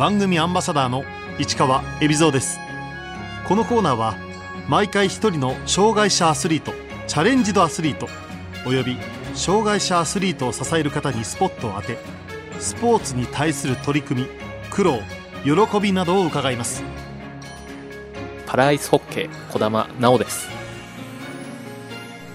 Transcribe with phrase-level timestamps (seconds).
[0.00, 1.04] 番組アンバサダーの
[1.38, 2.58] 市川恵比蔵です。
[3.46, 4.16] このコーナーは
[4.66, 6.72] 毎回一人の障害者アスリート
[7.06, 8.08] チャレンジドアスリート
[8.66, 8.96] および
[9.34, 11.98] 障害者アスリートを支える方にスポットを当て
[12.58, 14.28] スポーツに対する取り組み
[14.70, 15.00] 苦労
[15.44, 16.82] 喜びなどを伺います。
[18.46, 20.48] パラアイスホッケー児玉直です。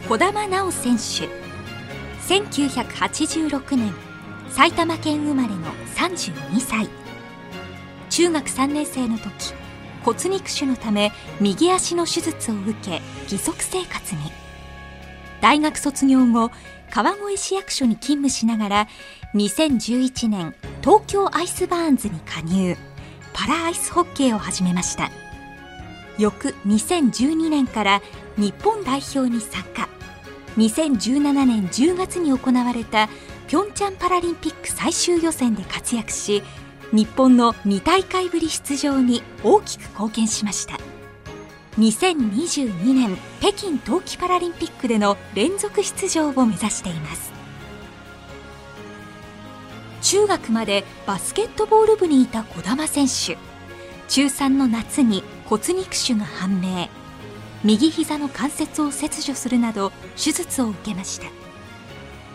[0.08, 1.28] 児玉直選手。
[2.32, 3.92] 1986年
[4.52, 5.56] 埼玉県生まれの
[5.96, 6.88] 32歳
[8.16, 9.54] 中学3年生の時
[10.02, 11.12] 骨肉腫のため
[11.42, 14.22] 右足の手術を受け義足生活に。
[15.42, 16.50] 大学卒業後
[16.90, 18.88] 川越市役所に勤務しながら
[19.34, 22.78] 2011年東京アイスバーンズに加入。
[23.34, 25.12] パラアイスホッケーを始めました。
[26.18, 28.02] 翌2012年から
[28.38, 29.90] 日本代表に参加。
[30.56, 33.10] 2017年10月に行われた
[33.50, 36.44] ピョンチャンパラリンピック最終予選で活躍し
[36.92, 40.78] 日本の2大会ぶり出場に大きく貢献しました。
[41.80, 47.34] 2022年北京冬季パラリンピックでの連続出場を目指しています。
[50.02, 53.38] 中学までバスケットボール部にいた児玉選手。
[54.08, 56.88] 中3の夏に骨肉腫が判明。
[57.64, 61.26] 右膝の関節を切除するなど手術を受けました。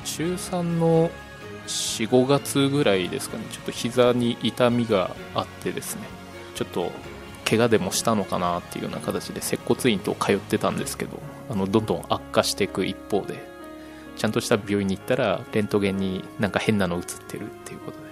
[0.04, 1.10] 中3の
[1.70, 3.44] 45月ぐらいですかね。
[3.50, 6.02] ちょっと膝に痛みがあってですね。
[6.54, 6.92] ちょっと
[7.48, 11.18] 怪我でもしたのかなっていうような形で接骨院と通ってたんですけど
[11.48, 13.44] あのどんどん悪化していく一方で
[14.16, 18.10] ちゃんとした病院に行ったらレントゲンになんか変なの映ってるっていうことで。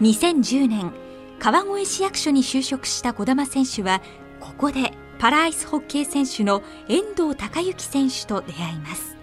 [0.00, 0.92] 2010年
[1.38, 4.00] 川越市役所に就職した児玉選手は
[4.40, 9.13] ここでパラアイスホッケー選手の遠藤孝之選手と出会います。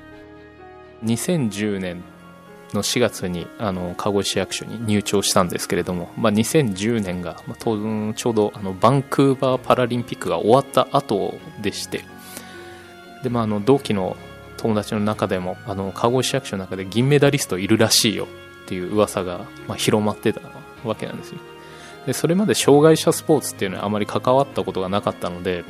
[1.04, 2.04] 2010年
[2.74, 12.06] の4月にあの川越市役所に入庁したんですけれども、まあ、2010年が、まあ、ちょうどあのバンクーバーパラリンピックが終わった後でして
[13.24, 14.16] で、まあ、あの同期の
[14.58, 18.28] 友達の中でもあの川越市役所の中で銀メダリストいるらしいよ
[18.66, 20.42] っていう噂が、まあ、広まってた
[20.86, 21.40] わけなんですよ。
[22.06, 25.64] でそれまで障害者スポーツっていうのはあまり関わったことがなかったので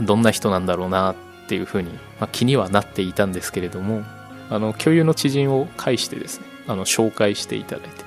[0.00, 1.14] どんな人なんだろうなっ
[1.48, 4.04] ていうふうに、まあ、気にはなっていたんですけれども
[4.50, 8.04] あの共有の知人を介してですねあの紹介していただいて。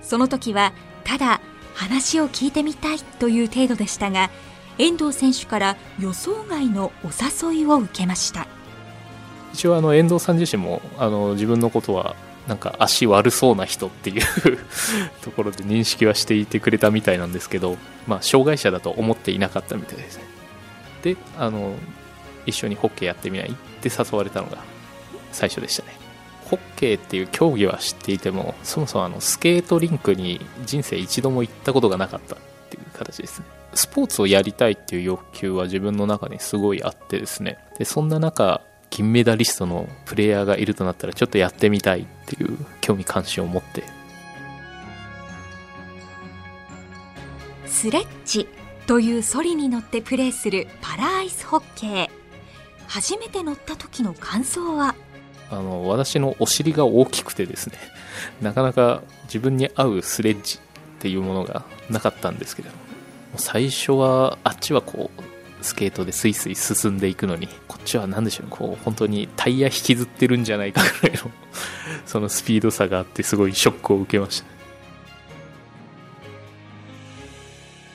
[0.00, 0.72] その時は
[1.04, 1.40] ただ
[1.74, 4.30] 話を聞いてみたいという程度でしたが
[4.78, 7.08] 遠藤選手から予想外のお
[7.50, 8.46] 誘いを受けました。
[9.52, 12.16] 一応あの遠藤さん自身もあの自分のことは
[12.48, 14.22] なんか足悪そうな人っていう
[15.22, 17.76] ところで認識はしていてくれたみたいなんですけど、
[18.06, 20.24] まあ、障害者だと思っていなかったみたいですね。
[21.02, 21.74] であの
[22.46, 23.50] 一緒にホッケーやってみない？
[23.50, 24.58] って誘われたのが
[25.32, 25.92] 最初でしたね。
[26.44, 32.38] ホッケーっていう競技は知っていてもそもそもあのスケートリンクに人生一度も行ったことがなかったっ
[32.68, 33.46] ていう形ですね。
[33.74, 37.58] スポーツをやりたいっていう欲求は自分の中にすごいあってですね。
[37.78, 38.60] でそんな中
[38.90, 43.84] 金メダリストのプレイヤーがいるとなったらちょっとやってみたいっていう興味関心を持って。
[47.64, 48.46] スレッジ
[48.86, 52.21] というソリに乗ってプレーするパラアイスホッケー。
[52.92, 54.94] 初めて乗った時の感想は？
[55.50, 57.78] あの私のお尻が大きくてですね
[58.42, 60.58] なかなか自分に合うスレッジっ
[61.00, 62.70] ていうものがなかったんですけど
[63.36, 71.30] 最初はあっちはこうスケートでスイスイ進んでいくのにこっちは何でしょうこう本当にタイヤ引きずってるんじゃないかぐらいの
[72.04, 74.46] そのスピード差があってすごいショックを受けました。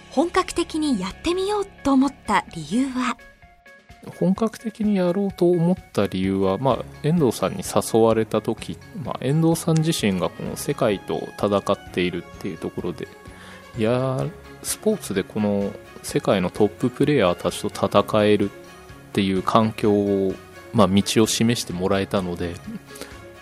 [0.10, 3.16] 本格的にやってみようと思った理由は？
[4.12, 13.08] 本格的にやろうと思った理由は、まあ、遠藤さんに誘われた時、まあ、遠藤さん自身がこの世界と戦っているっていうところで
[13.78, 14.26] いや
[14.64, 15.72] スポーツでこの
[16.04, 18.54] 世界のトッププレーヤーたちと戦えるっ
[19.14, 20.34] ていう環境を、
[20.74, 22.56] まあ、道を示してもらえたので、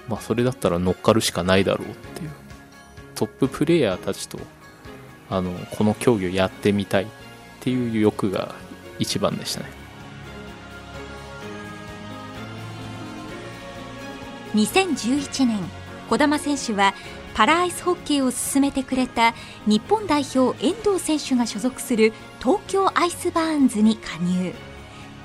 [0.08, 2.32] まあ、それだったら乗っかるしかないだろうっていう。
[3.16, 4.38] トッププレーヤーたちと
[5.30, 7.08] あのこの競技をやってみたいっ
[7.62, 8.54] ていう欲が
[9.00, 9.85] 一番でしたね。
[14.56, 15.60] 2011年
[16.10, 16.94] 児玉選手は
[17.34, 19.34] パラアイスホッケーを進めてくれた
[19.68, 24.54] 日本代表遠藤選手が所属する東京アイスバーンズに加入。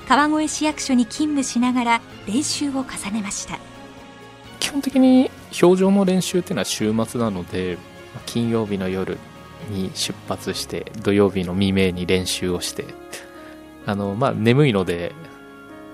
[0.09, 3.61] 川越市役所に勤務しながら練習を重ねました。
[4.59, 5.31] 基本的に
[5.63, 7.79] 表情の練習っていうのは週末なので
[8.27, 9.19] 金曜日の夜
[9.71, 12.87] に出発して土曜日の未明に練習をして
[13.87, 15.13] あの、まあ、眠いので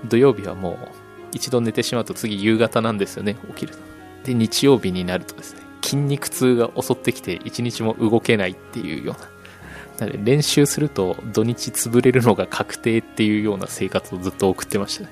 [0.05, 3.35] 土曜日はもう一度寝てしまうと次夕方なんですよね。
[3.49, 3.79] 起きると。
[4.23, 9.29] で日曜日になるとですね筋肉痛が襲ってきて一日も動けないっていうような。
[10.23, 15.09] 練習すると土日潰れるのが確定っていうような生活をずっと送ってましたね。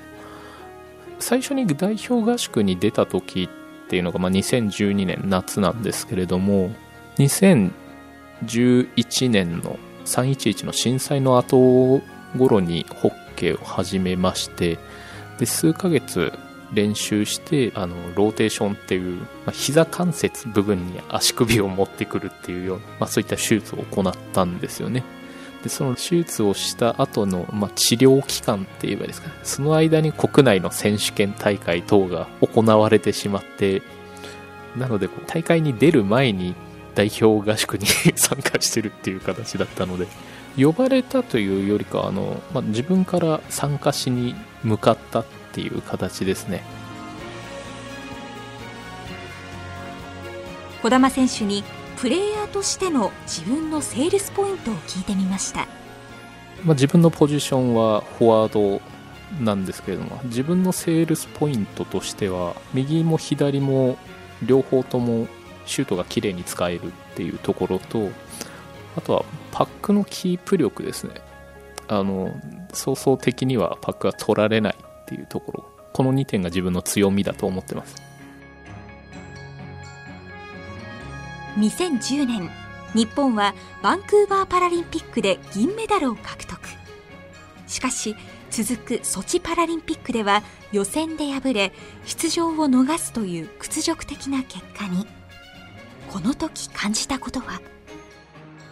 [1.18, 6.70] 最初に代表合宿に出た時っていうのがまあ2012年夏なんですけれども
[7.18, 12.02] 2011年の311の震災の後
[12.36, 14.78] 頃にホッケーを始めまして
[15.38, 16.32] で数ヶ月
[16.72, 25.04] 練習してあのローテーションっていう、まあ、膝関節部分に足首を持ってくるっていうような、まあ、そういった手術を行ったんですよね。
[25.62, 29.34] でその手術をした後の、まあ、治療期間って言えばですかね。
[29.42, 33.82] その間に国内の選手権大会等が行われてしまって
[34.76, 36.54] なので大会に出る前に
[36.94, 37.86] 代表合宿に
[38.16, 40.06] 参加してるっていう形だったので
[40.56, 46.62] 呼ばれたというよりかあの、まあ、自分から参加しに向かったっていう形ですね。
[50.82, 51.64] 児玉選手に
[51.96, 55.66] プレイヤーとしての自分のセールスポイントを聞いてみました、
[56.64, 58.80] まあ、自分のポジションはフォワード
[59.42, 63.96] なんですけれども自分のセールスポイントとしては右も左も
[64.44, 65.26] 両方とも
[65.64, 68.10] シュートが綺麗に使えるっていうところと
[68.96, 71.14] あとはパックのキープ力ですね。
[71.88, 72.34] あの
[72.72, 75.64] 早々的にはパックが取られないっていうところ。
[75.92, 77.94] この2点が自分の強みだと思ってます。
[81.58, 82.50] 2010年
[82.94, 86.60] 日本はバンクーバーパラリンピックで銀メダルを獲得。
[87.66, 88.14] しかし
[88.50, 91.72] 続くソチパラリンピックでは予選で敗れ
[92.04, 95.06] 出場を逃すという屈辱的な結果に。
[96.10, 97.60] この時感じたことは？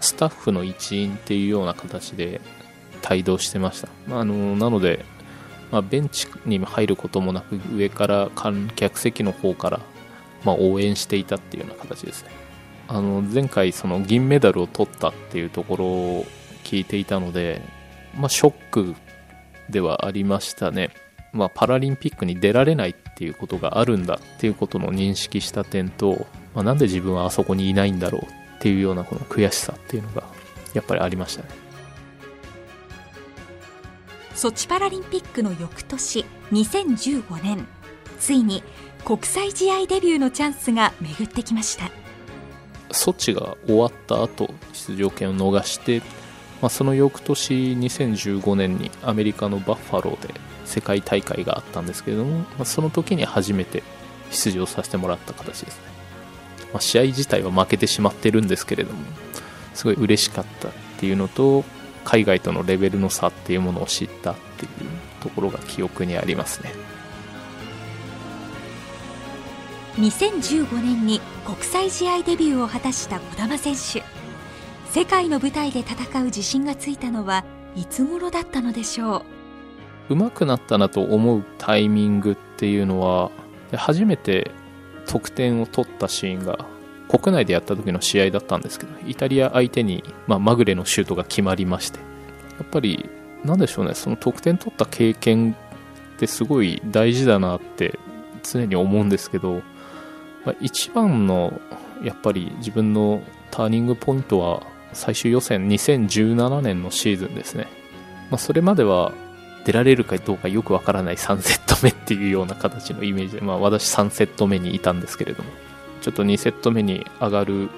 [0.05, 2.41] スタッフの一員っていうような形で
[3.11, 5.05] 帯同してました、まあ、あのなので、
[5.71, 9.81] まあ、ベンチに入ることもなく上から観客席の方から、
[10.45, 12.31] まあ、応援していたっていうような形ですね。
[12.87, 16.27] あの前回その銀メダルを取ったっていうところを
[16.65, 17.62] 聞いていたので、
[18.15, 18.95] まあ、ショック
[19.71, 20.91] ではありましたね、
[21.33, 30.22] まあ、パラリンピックに出られないっていうことがあるんだっていうことの認識した点と、まあ、なんで自分はあそこにいないんだろうっていうようなこの悔しさっていうのが
[30.72, 31.50] やっぱりありましたね。
[34.34, 37.66] ソチパラリンピックの翌年2015年
[38.19, 38.62] ついに
[39.05, 41.90] 国際試合デビューのチャンスが巡ってきました。
[42.90, 46.00] ソチが終わった後出場権を逃して、
[46.62, 50.32] まあ、その翌年2015年にアメリカのバッファローで
[50.64, 53.82] 世界大会があったんですけれども、まあ、その時に初めて
[54.31, 55.94] 出場させてもらった形ですね、
[56.75, 58.99] まあ、試合自体は負けてしまってるんですけれども
[59.73, 61.65] すごい嬉しかったっていうのと
[62.05, 64.71] 海外とのレベルの差っていうものを知ったっていう
[65.21, 66.73] ところが記憶にありますね。
[69.97, 74.03] 2015年に国際試合デビューを果たした児玉選手。
[74.91, 77.44] 世界の舞台で戦う自信がついたのは
[77.76, 79.25] いつ頃だったのでしょ
[80.09, 80.15] う？
[80.15, 83.31] 上手くなったなと思うタイミングっていうのは
[83.73, 84.50] 初めて
[85.06, 86.67] 得点を取ったシーンが
[87.09, 92.05] 国内でやった時の試合だったんですけどイタリア相手に、まあ、マグレのシュートが決まりましてや
[92.65, 93.09] っぱり
[93.45, 97.99] なんでしょうねその得点取った経験ってすごい大事だなって
[98.43, 99.62] 常に思うんですけど、
[100.45, 101.61] まあ、一番の
[102.02, 107.69] やっぱり自分のターニングポイントは最終予選2017年のシーズンですね、
[108.31, 109.12] まあ、それまでは
[109.64, 115.50] 出られるかどうかよくわからない3セット目っていうような形のイメージで、まあ、私3セット目にいたんですけれども
[116.02, 117.71] ちょっと2セット目に上がる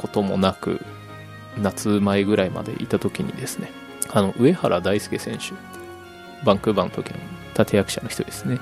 [0.00, 0.80] こともなく
[1.58, 3.70] 夏前ぐらいまでいた時にですね
[4.10, 5.52] あの上原大輔選手
[6.44, 7.16] バンクーバーの時の
[7.58, 8.58] 立役者の人ですね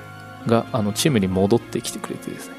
[0.46, 2.54] があのチームに戻ってきてくれてですね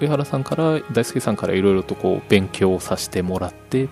[0.00, 3.88] 上原さんから大輔さんからいろいろとこう勉強をさせてもらって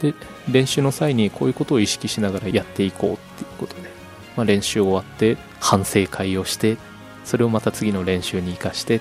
[0.00, 0.14] で
[0.50, 3.91] 練習の際にこういうことを意識しながらやっていこうっていうことで、
[4.36, 6.76] まあ、練習終わって反省会をして
[7.24, 9.00] それをまた次の練習に生かして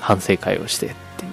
[0.00, 1.32] 反省会をしてっていう。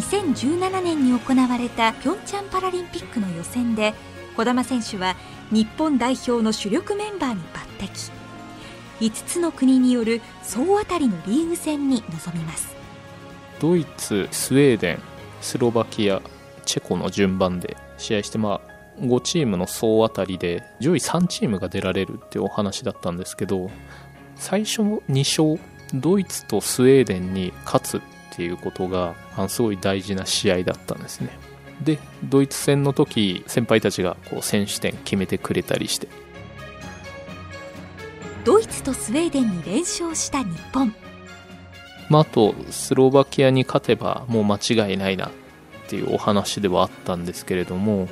[0.00, 3.92] 2017年に行われたピョンチャンパラリンピックの予選で
[4.36, 5.14] 児玉選手は
[5.50, 7.40] 日本代表の主力メンバーに
[7.78, 8.12] 抜擢。
[9.00, 12.74] 5つの国による総当たりのリーグ戦に臨みます。
[13.60, 15.02] ドイツスウェーデン
[15.40, 16.22] スロバキア
[16.64, 23.70] チェコの順番で試合してまあ5チームの総当たりで上位3チームが出られるっていうお話だったんですけど
[24.36, 25.60] 最初の2勝
[25.94, 28.00] ドイツとスウェーデンに勝つっ
[28.36, 29.14] ていうことが
[29.48, 31.30] すごい大事な試合だったんですね。
[31.82, 36.08] でドイツ戦の時先輩たちがこう選手点決めてくれたりして。
[38.44, 40.94] ドイツとスウェーデンに連勝した日本。
[42.10, 45.30] まあ、あとスロバキアに勝てばもう間違いないなっ
[45.88, 48.08] ていうお話ではあったんですけれども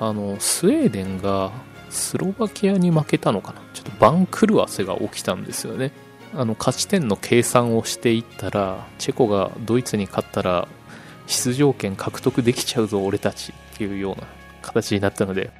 [0.00, 1.52] あのスウェーデンが
[1.90, 3.60] スロバキアに負けたのかな？
[3.72, 5.92] ちょっと番狂わせが起きたんですよね。
[6.34, 10.66] あの勝ち点の計算をしていったらチェコがドイツに勝ったら
[11.26, 14.26] 出場権獲得できちゃうぞ俺たちっていうような
[14.60, 15.52] 形になったので。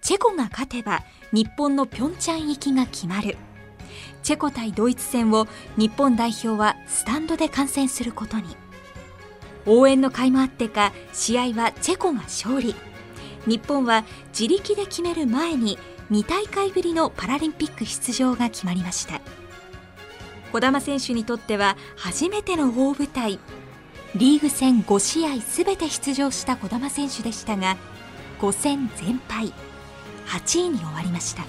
[0.00, 3.36] チェコが勝てば日本のピョンチャン行きが決まる。
[4.22, 5.46] チェコ対ドイツ戦を
[5.76, 8.56] 日本代表はスタンドで観戦することに。
[9.68, 12.74] 応援の甲斐もあってか試合はチェコが勝利。
[13.46, 15.78] 日本は自力で決める前に
[16.10, 19.20] 2大会ぶりのパラリンピック出場が決まりました。
[20.52, 23.38] 児玉選手にとっては初めての大舞台。
[24.14, 27.76] リーグ戦5試合すべて出場した児玉選手でしたが
[28.40, 29.52] 5戦全敗。
[30.26, 31.44] 8位に終わりました。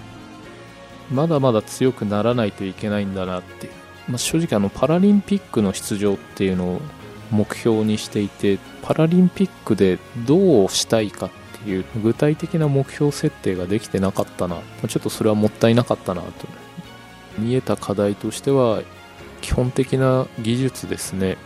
[1.11, 3.69] まだまだ強くならないといけないんだなって、
[4.07, 6.81] まあ、正直あのパラリンピックの出場っていうのを
[7.31, 11.29] 目標にしていてパラリンピックでどうしたいかっ
[11.63, 14.57] ていう具体的な目標設定ができてなかったな。
[14.87, 16.29] ちょっとそれはもったいなかったなと。
[17.37, 18.81] 見えた課題としては
[19.41, 21.37] 基本的な技術ですね、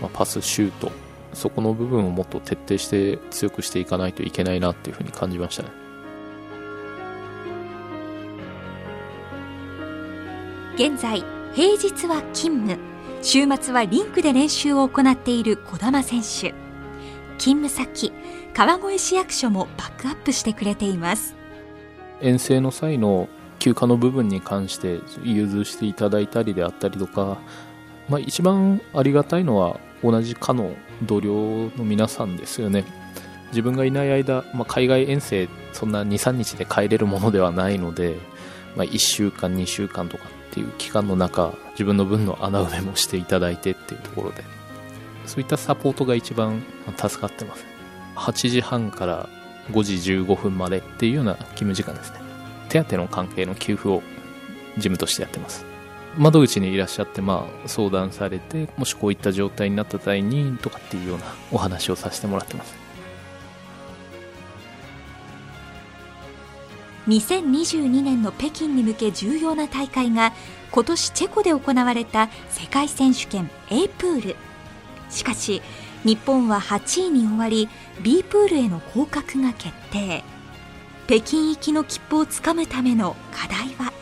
[0.00, 0.92] まあ、パスシュート。
[1.32, 5.70] そこの部分をもっと徹底して強くしていかないといけないなっていうふうに感じましたね。
[10.76, 12.93] 現在平日は勤務。
[13.26, 16.54] 週末はリンクで練習を行っている児玉選手。
[17.38, 18.12] 勤務先
[18.52, 21.34] 川越市役所もバックアップしてくれています。
[22.20, 27.38] 遠征の際の休暇の部分に関して融通していただいたりであったりとか、
[28.10, 32.84] まあ、一番ありがたいのは同じ課の同僚の皆さんですよね。
[33.48, 38.18] 自分がいない間、まあ、海外遠征そんな23日で帰れるものではないので、
[38.76, 40.24] まあ、1週間2週間とか
[40.54, 44.44] っていう期間の中自分の分の穴埋めもしていただいてっていうところで
[45.26, 46.62] そういったサポートが一番
[46.96, 47.64] 助かってます
[48.14, 49.28] 8時半から
[49.72, 52.18] 5時15分までっていうような勤務時間ですね。
[52.68, 54.02] 手当の関係の給付を
[54.76, 55.64] 事務としてやってます。
[56.16, 62.83] 窓口にいらっしゃってまあ相談されてもしこういった状態になった際にとかっていうようなお話をさせてもらってます。
[67.08, 70.32] 2022年の北京に向け重要な大会が
[70.70, 74.36] 今年チェコで行われた世界選手権 A プール。
[75.10, 75.62] しかし
[76.02, 77.68] 日本は8位に終わり
[78.02, 80.24] B プールへの降格が決定。
[81.06, 83.92] 北京行きの切符をつかむための課題は、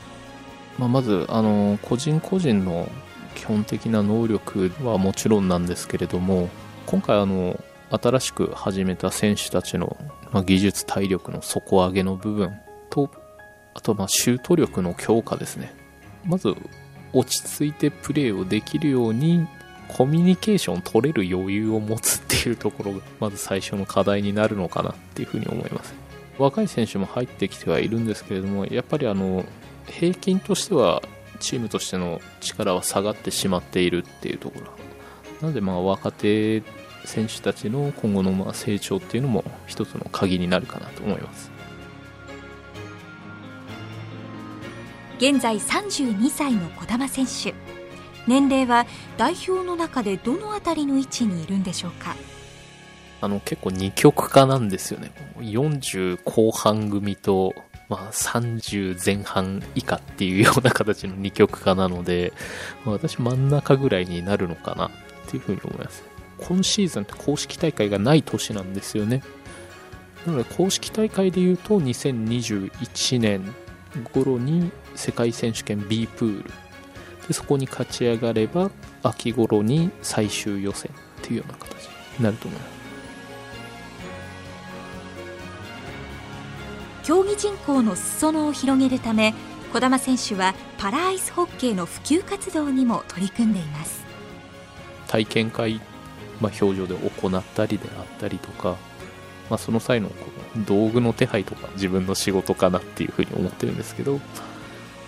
[0.79, 2.89] まあ、まずあの個人個人の
[3.35, 6.49] 基本的な能力はもちろんなんですけれども
[6.87, 7.59] 今回あの
[7.91, 9.99] 新しく始めた選手たちの、
[10.47, 12.59] 技術体力の底上げの部分
[13.75, 15.75] あとまあシュート力の強化ですね。
[16.25, 16.55] まず
[17.13, 19.47] 落ち着いてプレーをできるように
[19.89, 25.95] コミュニケーション取れる余裕を持つっていうところがまず最初の課題になるのかなっていうふうに思います。
[26.39, 29.45] 若い選手も入ってきてはいるんですけれどもやっぱりあの
[29.87, 31.03] 平均としては
[31.41, 34.67] チームとしての力は下がってしまっているっていうところ。
[35.43, 36.63] なのでまあ若手
[37.05, 41.51] 選手たちの今後のま成長っていうのも一つの鍵になるかなと思います。
[45.23, 47.55] 現在32歳の児玉選手。
[48.27, 48.87] 年齢は
[49.17, 52.17] 代表の中でどのあたりの位置にいるんでしょうか？
[53.21, 55.13] あの結構二極化なんですよね。
[55.39, 57.55] 40後半組と、
[57.89, 62.33] まあ、30前半以下っていうような形の二極化なので、
[62.85, 64.91] まあ、私真ん中ぐらいになるのかなっ
[65.29, 66.03] ていうふうに思います。
[66.39, 69.23] 今シーズンって公式大会がない年なんですよね。
[70.27, 73.55] なので公式大会でいうと2021年
[74.13, 76.51] 頃に世界選手権 B プール。
[77.29, 78.71] でそこに勝ち上がれば
[79.03, 82.73] 秋頃に最終予選っていうような形になると思います。
[87.05, 89.35] 競技人口の裾野を広げるため
[89.73, 94.05] 児玉選手はパラアイスホッケーの普及活動にも取り組んでいます。
[95.09, 95.81] 体験会、
[96.41, 98.77] まあ、表情で行ったりであったりとか、
[99.51, 100.15] まあ、その際のこ
[100.57, 104.21] の道具の手配とか自分の仕事かなっていうふうに思ってるんですけど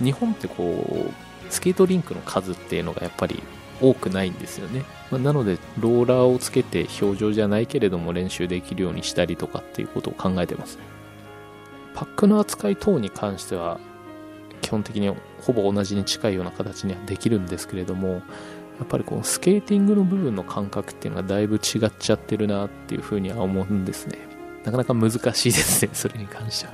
[0.03, 3.43] 日本ってこうスケートリンクの数っていうのがやっぱり
[3.81, 10.77] 多くないんですよね、まあ、なのでローラーをつけて表情じゃないけれども練習できるようにしたりとかっていうことを考えてます。
[10.77, 10.95] ね
[11.95, 13.79] パックの扱い等に関しては
[14.61, 18.23] 基本的にほぼ同じに近いような形にはできるんですけれども
[18.79, 24.19] やっぱりこのスケーティングの部分の感覚っていうのがだいぶ違っちゃってるなっていうふうには思うんですね。
[24.65, 26.73] なかなか難しいですね それに関しては。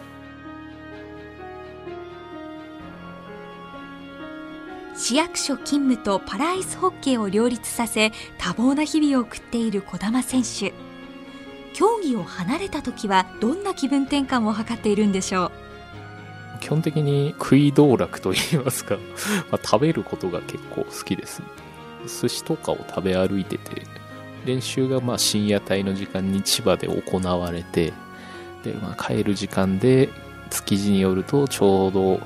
[4.96, 10.72] 市役所勤務とパラアイスホッケーを両立させ多忙な日々を送っている児玉選手。
[11.72, 15.50] 競技を離れた時はどんな気分転換を図っているんでしょう？
[16.60, 18.96] 基本的に食い道楽といいますか。
[19.50, 21.40] まあ、食べることが結構好きです
[22.06, 23.82] 寿司とかを食べ歩いてて
[24.44, 27.92] 練習がまあ深夜帯の時間に千葉で行われて
[28.64, 30.08] で、まあ、帰る時間で
[30.50, 32.20] 築地によるとちょうど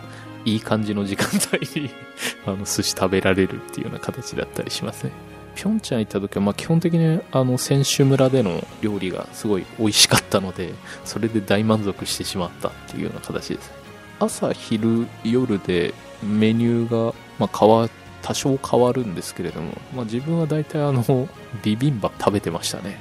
[0.45, 1.91] いい感じの時間帯に
[2.47, 5.13] あの寿司食べられるっていうような形だったりしますね。
[5.55, 13.73] ピョンチャン行った時は、まあ、基本的にあの選手村での料理がすごい美味しかったのでそれで大満足してしまったっていうような形です。
[14.19, 17.91] 朝昼夜でメニューが、まあ、変わっ
[18.25, 21.29] 多少変わるんですけれども、まあ、自分は大体あの
[21.63, 22.99] ビビンバ食べてましたね。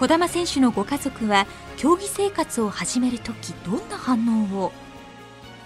[0.00, 1.46] 児玉選手のご家族は
[1.76, 4.72] 競技生活を始めるときどんな反応を？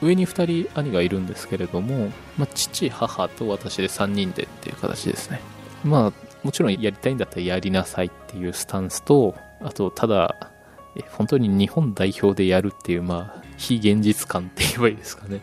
[0.03, 5.41] 上に2人兄がいるんですけれども、まあ、父母と私で3人でっていう形ですね。
[5.83, 6.13] まあ
[6.45, 10.53] もちろんやりたいんだったらやりなさいっていうスタンスとあとただ
[11.13, 15.41] 本当に日本代表でやるっていうまあ非現実感って言えばいいですかね。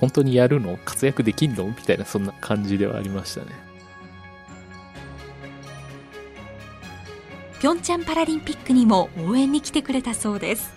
[0.00, 0.76] 本当にやるの？
[0.84, 1.66] 活躍できんの？
[1.66, 3.52] みたいなそんな感じではありましたね。
[7.60, 10.72] ピョンチャンパラリンピックにも応援に来てくれたそうです。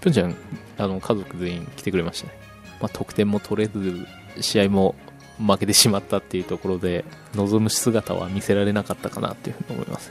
[0.00, 0.36] ピョンチャン
[0.78, 2.34] あの家族全員来てくれましたね、
[2.80, 4.06] まあ、得点も取れず
[4.40, 4.94] 試合も
[5.38, 10.10] 負けてしまったっていうところで望む姿は見せられなかったかなっていうふうに思います。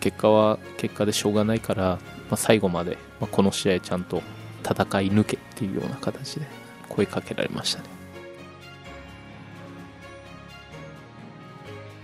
[0.00, 1.98] 結果は結果でしょうがないから、ま
[2.32, 4.22] あ、最後まで、まあ、この試合ちゃんと
[4.64, 6.46] 戦い抜けっていうような形で
[6.88, 7.88] 声かけられましたね。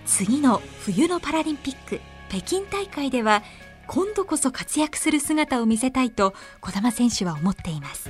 [0.05, 3.43] 次の冬のパラリンピック北京大会では
[3.87, 8.09] 今度こそ活躍する姿を見せたいと児玉選手は思っています。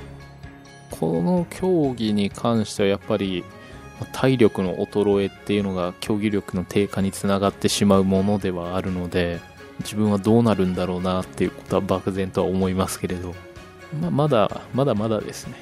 [0.90, 3.44] この競技に関してはやっぱり
[4.12, 9.40] 体力の衰えっていうのが競技力の低下につながってしまうものではあるので
[9.80, 13.34] 自分はどうなるんだろうなっていうことは漠然とは思いますけれど、
[14.00, 15.54] まあ、まだまだまだですね、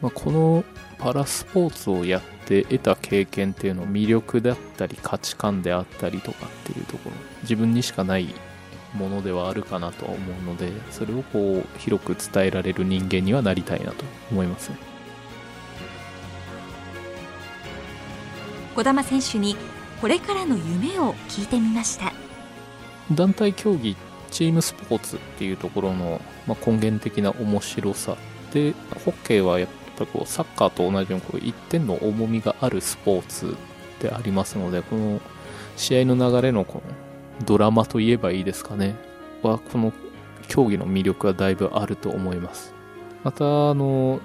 [0.00, 0.64] まあ、この
[0.98, 8.34] パラスポーツをやって得た経験っていうの魅力だったり価値観であったりとかっていうところ自分にしかない
[8.94, 14.70] ものではあるかなと思うのでそれをこう広く伝えられる人間にはなりたいなと思います
[18.74, 19.56] 児玉選手に
[20.00, 22.12] これからの夢を聞いてみました。
[23.12, 23.96] 団体競技
[24.34, 28.16] チームスポーツっていうところの、ま、根源的な面白さ
[28.52, 28.72] で
[29.04, 33.56] ホッケーはやっぱこうサッカーと同じようにこう一点の重みがあるスポーツ
[34.00, 35.20] でありますのでこの
[35.76, 36.82] 試合の流れのこ
[37.38, 38.96] のドラマといえばいいですかね。
[39.42, 39.92] はこの
[40.48, 42.74] 競技の魅力はだいぶあると思います。
[43.22, 44.20] またあの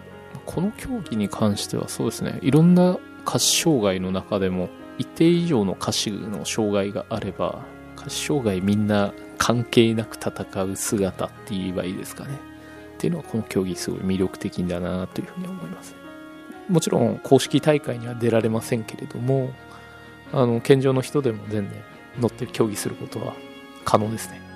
[0.45, 2.39] この競技に関してはそうですね。
[2.41, 7.59] いろんな下肢障害の中でも一定以上の下肢の障害があれば
[7.95, 12.35] 下肢障害みんな関係なく戦う姿って言えばいいですかね。
[12.95, 15.95] っていうのはこの競技すごい魅力的だなというふうに思います。
[16.67, 19.51] もちろん公式大会には出られませんけれども
[20.31, 21.81] あの健常の人でも全然
[22.19, 23.33] 乗って競技することは
[23.85, 24.48] 可能ですね。